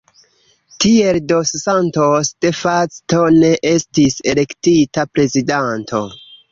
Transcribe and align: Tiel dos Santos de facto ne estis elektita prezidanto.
Tiel 0.85 1.19
dos 1.31 1.51
Santos 1.65 2.33
de 2.47 2.53
facto 2.63 3.23
ne 3.39 3.55
estis 3.77 4.21
elektita 4.35 5.09
prezidanto. 5.17 6.07